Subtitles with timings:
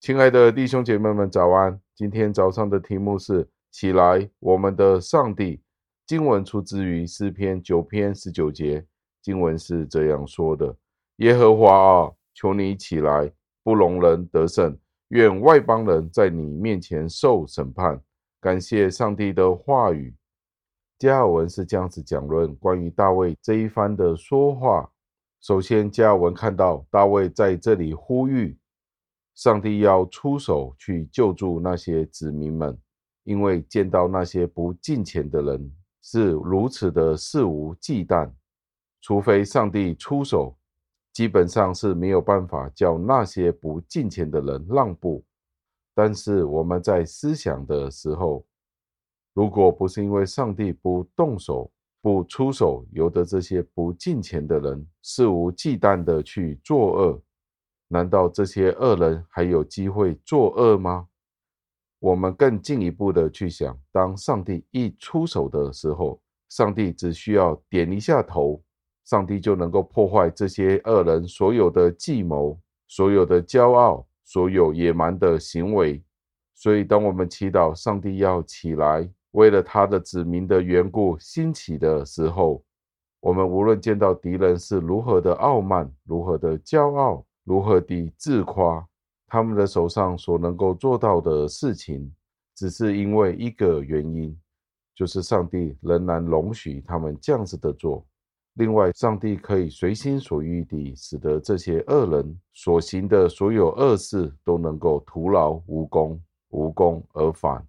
[0.00, 1.78] 亲爱的弟兄姐妹们，早安！
[1.94, 5.60] 今天早上的题目是“起来，我们的上帝”。
[6.08, 8.82] 经文出自于诗篇九篇十九节，
[9.20, 10.74] 经文是这样说的
[11.20, 13.30] ：“耶和华啊，求你起来，
[13.62, 14.74] 不容人得胜，
[15.08, 18.00] 愿外邦人在你面前受审判。”
[18.40, 20.14] 感谢上帝的话语。
[20.98, 24.90] 加尔文是这样子讲论关于大卫这一番的说话。
[25.42, 28.56] 首先，加尔文看到大卫在这里呼吁
[29.34, 32.78] 上帝要出手去救助那些子民们，
[33.24, 35.72] 因为见到那些不敬虔的人
[36.02, 38.30] 是如此的肆无忌惮，
[39.00, 40.56] 除非上帝出手，
[41.12, 45.24] 基本上是没有办法叫那些不敬虔的人让步。
[45.94, 48.44] 但是我们在思想的时候，
[49.34, 51.70] 如果不是因为上帝不动手，
[52.02, 57.22] 不出手，由得这些不敬虔的人肆无忌惮地去作恶，
[57.92, 61.08] 难道这些恶人还有机会作恶吗？
[61.98, 68.62] 我们更进一步的去想，当上帝一出手的时候，上帝只需要点一下头，
[69.04, 76.00] 上帝就能够破坏这些恶人所有的计谋、所有的骄傲、所有野蛮的行为。
[76.54, 82.62] 所以，当我们祈祷上帝要起来，为了他的子民的缘故兴起的时候，
[83.18, 88.86] 我们无论见到敌人是如何的傲慢、如何的骄傲、如何的自夸，
[89.26, 92.08] 他们的手上所能够做到的事情，
[92.54, 94.40] 只是因为一个原因，
[94.94, 98.06] 就是上帝仍然容许他们这样子的做。
[98.54, 107.66] 另外，上帝可以随心所欲地使得这些恶人所行的所有恶事都能够徒劳无功、无功而返。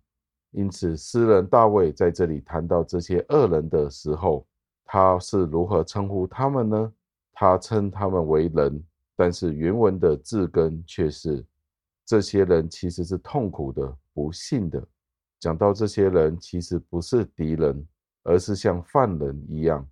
[0.52, 4.46] 因此，诗人大卫在这里谈到这些恶人的时候，
[4.86, 6.94] 他是如何称呼他们呢？
[7.34, 8.84] 他称他们为人，
[9.22, 11.46] 但是原文的字根却是
[12.08, 14.84] 这些人其实是痛苦的、不幸的。
[15.40, 17.88] 讲到这些人其实不是敌人，
[18.24, 19.88] 而是像犯人一样，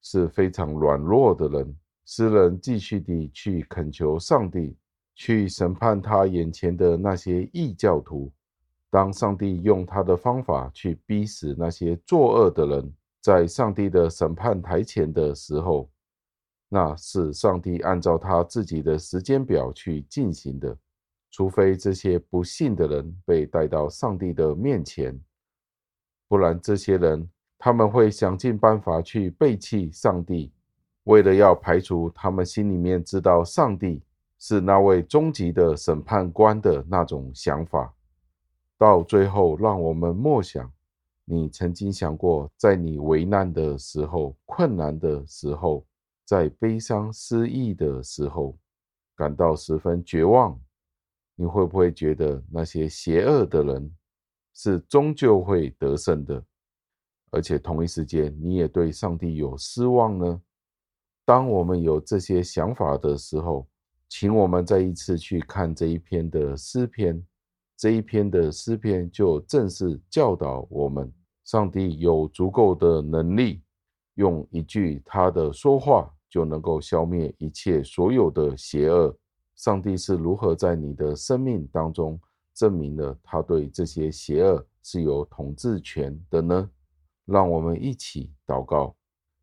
[0.00, 1.76] 是非常软弱的人。
[2.06, 4.76] 诗人继续地去恳求上帝
[5.16, 8.30] 去审判他眼前的那些异教徒。
[8.90, 15.90] 当上帝用他的方法去逼死那些作恶的人，在上帝的审判台前的时候，
[16.68, 20.76] 那是上帝按照他自己的时间表去进行的。
[21.30, 25.18] 除非这些不信的人被带到上帝的面前，
[26.26, 30.50] 不然这些人他们会想尽办法去背弃上帝，
[31.04, 34.02] 为了要排除他们心里面知道上帝
[34.38, 37.94] 是那位终极的审判官的那种想法。
[38.78, 40.72] 到最后，让我们默想：
[41.24, 45.84] 你曾经想过，在你危难的时候、困难的时候、
[46.28, 48.58] 在悲伤失意的时候，
[49.16, 50.60] 感到十分绝望，
[51.34, 53.96] 你会不会觉得那些邪恶的人
[54.52, 56.44] 是终究会得胜的？
[57.30, 60.42] 而且同一时间，你也对上帝有失望呢？
[61.24, 63.66] 当我们有这些想法的时候，
[64.10, 67.26] 请我们再一次去看这一篇的诗篇。
[67.74, 71.10] 这一篇的诗篇就正是教导我们，
[71.46, 73.62] 上帝有足够的能力，
[74.16, 79.16] 用一句他的说话就能够消灭一切所有的邪恶。
[79.56, 82.20] 上帝是如何在你的生命当中
[82.54, 86.70] 证明了他对这些邪恶是有统治权的呢？
[87.24, 88.94] 让我们一起祷告，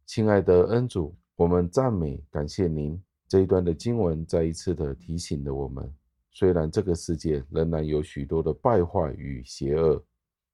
[0.06, 3.02] 亲爱的恩主，我们赞美感谢您。
[3.28, 5.94] 这一段的经文再一次的提醒了我们。
[6.32, 10.04] 虽然这个世界仍然有许多的败坏与邪恶，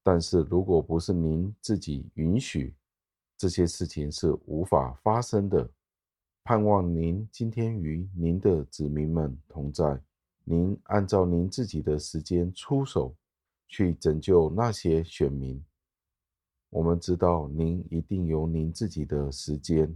[0.03, 2.75] 但是如果不是您自己允许，
[3.37, 5.69] 这些事情是无法发生的。
[6.43, 10.01] 盼望您今天与您的子民们同在，
[10.43, 13.15] 您按照您自己的时间出手，
[13.67, 15.63] 去拯救那些选民。
[16.71, 19.93] 我们知道您一定有您自己的时间。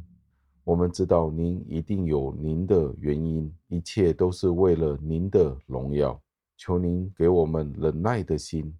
[0.64, 6.22] 我们知道您一定有您的原因，一切都是为了您的荣耀。
[6.58, 8.74] 求您给我们忍耐的心，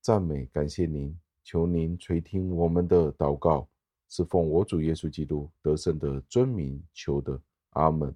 [0.00, 1.16] 赞美感谢您。
[1.42, 3.68] 求您垂听我们的祷告，
[4.08, 7.40] 是奉我主耶稣基督得胜的尊名求的。
[7.70, 8.14] 阿门。